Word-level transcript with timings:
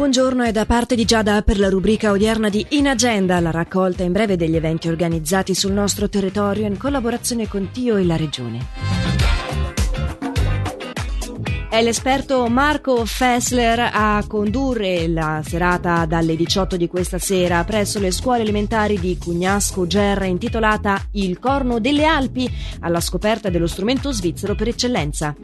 buongiorno 0.00 0.44
è 0.44 0.50
da 0.50 0.64
parte 0.64 0.94
di 0.94 1.04
Giada 1.04 1.42
per 1.42 1.58
la 1.58 1.68
rubrica 1.68 2.10
odierna 2.10 2.48
di 2.48 2.64
In 2.70 2.88
Agenda, 2.88 3.38
la 3.38 3.50
raccolta 3.50 4.02
in 4.02 4.12
breve 4.12 4.34
degli 4.34 4.56
eventi 4.56 4.88
organizzati 4.88 5.54
sul 5.54 5.72
nostro 5.72 6.08
territorio 6.08 6.66
in 6.66 6.78
collaborazione 6.78 7.46
con 7.46 7.70
Tio 7.70 7.96
e 7.96 8.04
la 8.06 8.16
Regione. 8.16 8.66
È 11.68 11.82
l'esperto 11.82 12.48
Marco 12.48 13.04
Fessler 13.04 13.90
a 13.92 14.24
condurre 14.26 15.06
la 15.06 15.42
serata 15.44 16.06
dalle 16.06 16.34
18 16.34 16.78
di 16.78 16.88
questa 16.88 17.18
sera 17.18 17.62
presso 17.64 17.98
le 17.98 18.10
scuole 18.10 18.40
elementari 18.40 18.98
di 18.98 19.18
Cugnasco 19.18 19.86
Gerra 19.86 20.24
intitolata 20.24 21.08
Il 21.12 21.38
corno 21.38 21.78
delle 21.78 22.06
Alpi 22.06 22.50
alla 22.80 23.00
scoperta 23.00 23.50
dello 23.50 23.66
strumento 23.66 24.12
svizzero 24.12 24.54
per 24.54 24.68
eccellenza. 24.68 25.36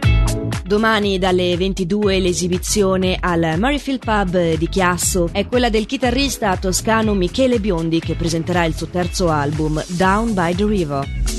Domani 0.67 1.17
dalle 1.21 1.57
22 1.57 2.19
l'esibizione 2.19 3.19
al 3.21 3.55
Murrayfield 3.57 4.01
Pub 4.01 4.55
di 4.55 4.69
Chiasso 4.69 5.29
è 5.31 5.47
quella 5.47 5.71
del 5.71 5.87
chitarrista 5.87 6.57
toscano 6.57 7.15
Michele 7.15 7.61
Biondi 7.61 8.01
che 8.01 8.17
presenterà 8.17 8.65
il 8.65 8.75
suo 8.75 8.89
terzo 8.89 9.29
album 9.29 9.81
Down 9.87 10.35
by 10.35 10.57
the 10.57 10.67
River. 10.67 11.36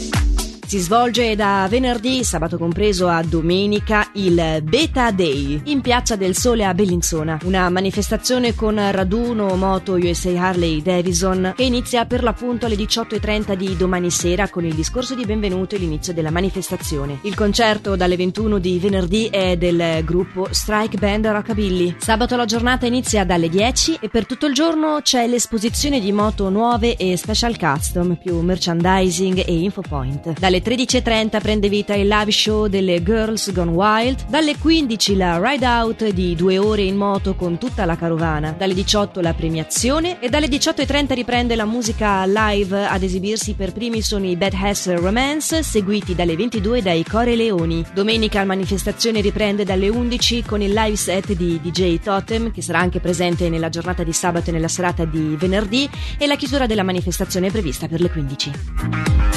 Si 0.67 0.79
svolge 0.79 1.33
da 1.37 1.65
venerdì, 1.69 2.25
sabato 2.25 2.57
compreso, 2.57 3.07
a 3.07 3.23
domenica 3.23 4.09
il 4.15 4.59
Beta 4.63 5.11
Day 5.11 5.61
in 5.67 5.79
Piazza 5.79 6.17
del 6.17 6.35
Sole 6.35 6.65
a 6.65 6.73
Bellinzona, 6.73 7.39
una 7.45 7.69
manifestazione 7.69 8.53
con 8.53 8.75
raduno 8.91 9.55
moto 9.55 9.93
USA 9.93 10.31
Harley 10.31 10.81
Davidson 10.81 11.53
che 11.55 11.63
inizia 11.63 12.05
per 12.05 12.21
l'appunto 12.21 12.65
alle 12.65 12.75
18.30 12.75 13.53
di 13.53 13.77
domani 13.77 14.11
sera 14.11 14.49
con 14.49 14.65
il 14.65 14.73
discorso 14.73 15.15
di 15.15 15.23
benvenuto 15.23 15.75
e 15.75 15.77
l'inizio 15.77 16.11
della 16.11 16.31
manifestazione. 16.31 17.19
Il 17.21 17.33
concerto 17.33 17.95
dalle 17.95 18.17
21 18.17 18.59
di 18.59 18.77
venerdì 18.77 19.29
è 19.31 19.55
del 19.55 20.01
gruppo 20.03 20.49
Strike 20.51 20.97
Band 20.97 21.27
Rockabilly. 21.27 21.95
Sabato 21.97 22.35
la 22.35 22.43
giornata 22.43 22.85
inizia 22.85 23.23
dalle 23.23 23.47
10 23.47 23.99
e 24.01 24.09
per 24.09 24.25
tutto 24.25 24.47
il 24.47 24.53
giorno 24.53 24.99
c'è 25.01 25.27
l'esposizione 25.27 26.01
di 26.01 26.11
moto 26.11 26.49
nuove 26.49 26.97
e 26.97 27.15
special 27.15 27.57
custom 27.57 28.17
più 28.21 28.41
merchandising 28.41 29.45
e 29.47 29.53
infopoint. 29.53 30.37
Dalle 30.37 30.55
alle 30.57 30.61
13.30 30.61 31.39
prende 31.39 31.69
vita 31.69 31.93
il 31.93 32.07
live 32.07 32.31
show 32.31 32.67
delle 32.67 33.03
Girls 33.03 33.51
Gone 33.51 33.71
Wild, 33.71 34.25
dalle 34.27 34.57
15 34.57 35.15
la 35.15 35.39
ride 35.41 35.65
out 35.65 36.09
di 36.09 36.35
due 36.35 36.57
ore 36.57 36.81
in 36.83 36.95
moto 36.95 37.35
con 37.35 37.57
tutta 37.57 37.85
la 37.85 37.95
carovana, 37.95 38.55
dalle 38.57 38.73
18 38.73 39.21
la 39.21 39.33
premiazione 39.33 40.19
e 40.19 40.29
dalle 40.29 40.47
18.30 40.47 41.13
riprende 41.13 41.55
la 41.55 41.65
musica 41.65 42.25
live 42.25 42.85
ad 42.85 43.03
esibirsi 43.03 43.53
per 43.53 43.71
primi 43.71 44.01
sono 44.01 44.25
i 44.25 44.35
Bad 44.35 44.53
Hassel 44.53 44.97
Romance, 44.97 45.61
seguiti 45.63 46.15
dalle 46.15 46.35
22 46.35 46.81
dai 46.81 47.03
Core 47.03 47.35
Leoni. 47.35 47.85
Domenica 47.93 48.39
la 48.39 48.45
manifestazione 48.45 49.21
riprende 49.21 49.63
dalle 49.63 49.89
11 49.89 50.43
con 50.43 50.61
il 50.61 50.73
live 50.73 50.95
set 50.95 51.33
di 51.33 51.59
DJ 51.61 51.99
Totem, 51.99 52.51
che 52.51 52.61
sarà 52.61 52.79
anche 52.79 52.99
presente 52.99 53.49
nella 53.49 53.69
giornata 53.69 54.03
di 54.03 54.13
sabato 54.13 54.49
e 54.49 54.53
nella 54.53 54.67
serata 54.67 55.05
di 55.05 55.35
venerdì, 55.37 55.89
e 56.17 56.25
la 56.25 56.35
chiusura 56.35 56.65
della 56.65 56.83
manifestazione 56.83 57.47
è 57.47 57.51
prevista 57.51 57.87
per 57.87 58.01
le 58.01 58.09
15. 58.09 59.36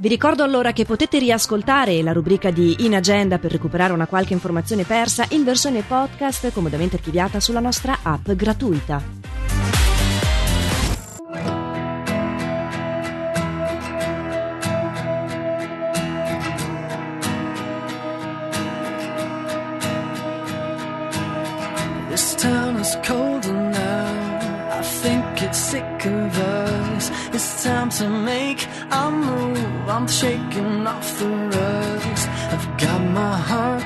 Vi 0.00 0.06
ricordo 0.06 0.44
allora 0.44 0.70
che 0.70 0.84
potete 0.84 1.18
riascoltare 1.18 2.00
la 2.02 2.12
rubrica 2.12 2.52
di 2.52 2.84
In 2.84 2.94
Agenda 2.94 3.40
per 3.40 3.50
recuperare 3.50 3.92
una 3.92 4.06
qualche 4.06 4.32
informazione 4.32 4.84
persa 4.84 5.26
in 5.30 5.42
versione 5.42 5.82
podcast 5.82 6.52
comodamente 6.52 6.94
archiviata 6.94 7.40
sulla 7.40 7.58
nostra 7.58 7.98
app 8.02 8.30
gratuita. 8.30 9.02
This 22.08 22.34
town 22.36 22.78
is 22.78 22.96
cold 23.04 23.44
now 23.46 24.38
I 24.78 24.82
think 24.82 25.42
it's 25.42 25.58
sick 25.58 26.06
of 26.06 26.38
us. 26.38 27.10
It's 27.32 27.64
time 27.64 27.90
to 27.98 28.08
make 28.08 28.57
a 28.90 29.10
move. 29.10 29.88
I'm 29.88 30.06
shaking 30.06 30.86
off 30.86 31.18
the 31.18 31.28
rugs. 31.28 32.26
I've 32.52 32.78
got 32.78 33.00
my 33.00 33.36
heart 33.36 33.77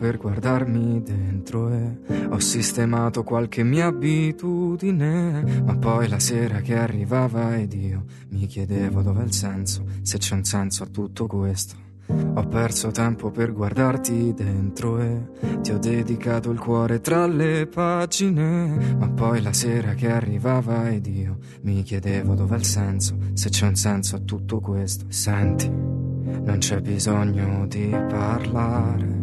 per 0.00 0.16
guardarmi 0.16 1.02
dentro 1.02 1.70
e 1.70 1.98
ho 2.30 2.38
sistemato 2.38 3.22
qualche 3.22 3.62
mia 3.62 3.88
abitudine, 3.88 5.62
ma 5.62 5.76
poi 5.76 6.08
la 6.08 6.18
sera 6.18 6.62
che 6.62 6.74
arrivava 6.74 7.58
ed 7.58 7.74
io 7.74 8.04
mi 8.30 8.46
chiedevo 8.46 9.02
dov'è 9.02 9.22
il 9.22 9.34
senso, 9.34 9.84
se 10.00 10.16
c'è 10.16 10.34
un 10.36 10.44
senso 10.44 10.84
a 10.84 10.86
tutto 10.86 11.26
questo. 11.26 11.88
Ho 12.08 12.46
perso 12.46 12.90
tempo 12.90 13.30
per 13.30 13.52
guardarti 13.52 14.32
dentro 14.32 14.98
e 15.00 15.20
ti 15.60 15.70
ho 15.70 15.78
dedicato 15.78 16.50
il 16.50 16.58
cuore 16.58 17.02
tra 17.02 17.26
le 17.26 17.66
pagine. 17.66 18.96
Ma 18.98 19.08
poi 19.10 19.42
la 19.42 19.52
sera 19.52 19.92
che 19.92 20.10
arrivava 20.10 20.90
ed 20.90 21.06
io 21.06 21.36
mi 21.60 21.82
chiedevo 21.82 22.34
dov'è 22.34 22.56
il 22.56 22.64
senso, 22.64 23.16
se 23.34 23.50
c'è 23.50 23.66
un 23.66 23.76
senso 23.76 24.16
a 24.16 24.20
tutto 24.20 24.60
questo. 24.60 25.04
Senti, 25.08 25.68
non 25.68 26.56
c'è 26.58 26.80
bisogno 26.80 27.66
di 27.66 27.90
parlare. 27.90 29.19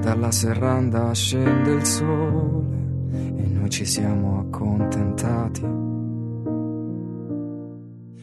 Dalla 0.00 0.30
serranda 0.30 1.12
scende 1.14 1.72
il 1.72 1.84
sole 1.84 2.78
e 3.12 3.46
noi 3.52 3.70
ci 3.70 3.84
siamo 3.84 4.40
accontentati. 4.40 5.88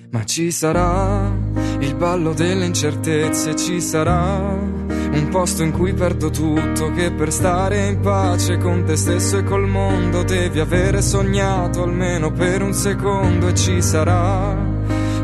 Ma 0.09 0.23
ci 0.23 0.51
sarà 0.51 1.31
il 1.79 1.95
ballo 1.95 2.33
delle 2.33 2.65
incertezze, 2.65 3.55
ci 3.55 3.81
sarà 3.81 4.75
un 5.17 5.27
posto 5.29 5.63
in 5.63 5.71
cui 5.71 5.93
perdo 5.93 6.29
tutto, 6.29 6.91
che 6.91 7.11
per 7.11 7.31
stare 7.31 7.87
in 7.87 7.99
pace 7.99 8.57
con 8.57 8.83
te 8.85 8.95
stesso 8.95 9.37
e 9.37 9.43
col 9.43 9.67
mondo 9.67 10.23
devi 10.23 10.59
avere 10.59 11.01
sognato 11.01 11.83
almeno 11.83 12.31
per 12.31 12.61
un 12.61 12.73
secondo. 12.73 13.47
E 13.47 13.55
ci 13.55 13.81
sarà 13.81 14.55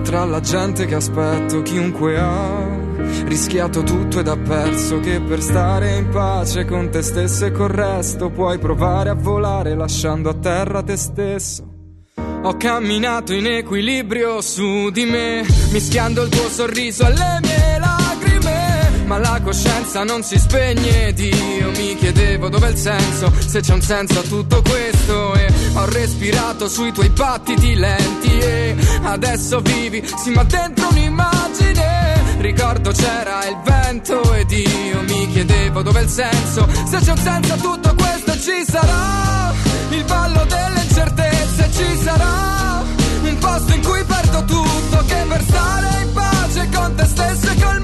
tra 0.04 0.26
la 0.26 0.40
gente 0.42 0.86
che 0.86 0.96
aspetto 0.96 1.62
chiunque 1.62 2.18
ha 2.18 2.73
rischiato 3.26 3.84
tutto 3.84 4.20
ed 4.20 4.28
ha 4.28 4.38
perso 4.38 5.00
che 5.00 5.22
per 5.22 5.42
stare 5.42 5.96
in 5.96 6.10
pace 6.10 6.66
con 6.66 6.90
te 6.90 7.02
stesso 7.02 7.46
e 7.46 7.52
col 7.52 7.70
resto 7.70 8.30
puoi 8.30 8.58
provare 8.60 9.10
a 9.10 9.16
volare 9.16 9.76
lasciando 9.76 10.30
a 10.30 10.34
terra 10.34 10.84
te 10.84 10.98
stesso. 10.98 11.74
Ho 12.46 12.58
camminato 12.58 13.34
in 13.34 13.48
equilibrio 13.48 14.42
su 14.42 14.90
di 14.90 15.06
me, 15.06 15.46
mischiando 15.72 16.24
il 16.24 16.30
tuo 16.30 16.50
sorriso 16.50 17.06
alle 17.06 17.40
mie 17.42 17.80
lacrime. 17.80 19.04
Ma 19.06 19.18
la 19.18 19.40
coscienza 19.42 20.04
non 20.04 20.24
si 20.24 20.38
spegne 20.38 21.08
ed 21.08 21.20
io 21.20 21.72
mi 21.72 21.96
chiedevo 21.96 22.50
dov'è 22.50 22.70
il 22.70 22.78
senso, 22.78 23.32
se 23.40 23.62
c'è 23.62 23.74
un 23.74 23.82
senso 23.82 24.20
a 24.20 24.24
tutto 24.24 24.62
questo. 24.62 25.34
E 25.36 25.48
ho 25.76 25.86
respirato 25.86 26.68
sui 26.68 26.92
tuoi 26.92 27.10
battiti 27.10 27.76
lenti 27.76 28.38
e 28.38 28.76
adesso 29.04 29.62
vivi, 29.62 30.06
sì 30.22 30.32
ma 30.32 30.44
dentro 30.44 30.90
un'immagine. 30.90 32.23
Ricordo 32.44 32.92
c'era 32.92 33.48
il 33.48 33.58
vento 33.64 34.34
ed 34.34 34.52
io 34.52 35.02
mi 35.04 35.32
chiedevo 35.32 35.82
dov'è 35.82 36.02
il 36.02 36.10
senso, 36.10 36.68
se 36.90 36.98
c'è 36.98 37.12
un 37.12 37.18
senso 37.18 37.54
a 37.54 37.56
tutto 37.56 37.96
questo 37.96 38.34
ci 38.34 38.66
sarà. 38.68 39.54
Il 39.92 40.04
ballo 40.04 40.44
delle 40.44 40.82
incertezze 40.84 41.72
ci 41.72 41.98
sarà. 42.04 42.84
Un 43.22 43.38
posto 43.40 43.74
in 43.74 43.82
cui 43.82 44.04
perdo 44.04 44.44
tutto 44.44 45.06
che 45.08 45.26
per 45.26 45.42
stare 45.42 46.04
in 46.04 46.12
pace 46.12 46.70
con 46.74 46.96
te 46.96 47.06
stesso 47.06 47.50
e 47.50 47.62
col 47.62 47.80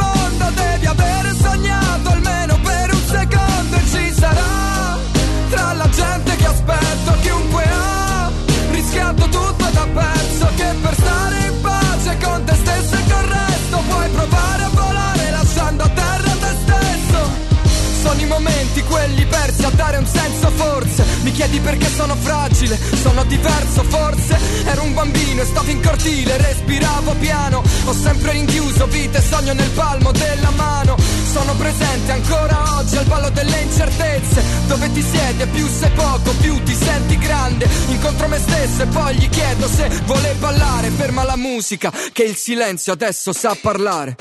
quelli 18.90 19.26
persi 19.26 19.64
a 19.64 19.70
dare 19.70 19.98
un 19.98 20.06
senso 20.06 20.50
forse. 20.50 21.06
Mi 21.22 21.32
chiedi 21.32 21.60
perché 21.60 21.88
sono 21.88 22.16
fragile, 22.16 22.78
sono 23.02 23.24
diverso 23.24 23.84
forse. 23.84 24.38
Ero 24.66 24.84
un 24.84 24.94
bambino 24.94 25.42
e 25.42 25.46
stavo 25.46 25.70
in 25.70 25.82
cortile, 25.82 26.38
respiravo 26.38 27.14
piano. 27.20 27.64
Ho 27.86 27.94
sempre 27.94 28.32
rinchiuso 28.32 28.88
vita 28.88 29.20
e 29.20 29.22
sogno 29.22 29.54
nel 29.54 29.70
palmo 29.70 30.12
della 30.12 30.50
mano. 30.52 30.98
Sono 31.32 31.54
presente 31.56 32.12
ancora 32.12 32.78
oggi 32.78 32.98
al 32.98 33.06
ballo 33.06 33.30
delle 33.30 33.62
incertezze. 33.62 34.44
Dove 34.68 34.92
ti 34.92 35.02
siedi 35.02 35.42
e 35.44 35.48
più 35.48 35.68
sei 35.68 35.92
poco, 35.92 36.32
più 36.42 36.62
ti 36.64 36.74
senti 36.74 37.18
grande. 37.18 37.68
Incontro 37.88 38.28
me 38.28 38.40
stesso 38.40 38.84
e 38.84 38.86
poi 38.88 39.16
gli 39.16 39.30
chiedo 39.30 39.68
se 39.68 39.88
vuole 40.06 40.36
ballare. 40.40 40.90
Ferma 40.90 41.24
la 41.24 41.38
musica, 41.38 41.92
che 42.12 42.24
il 42.24 42.36
silenzio 42.36 42.94
adesso 42.94 43.32
sa 43.34 43.56
parlare 43.60 44.16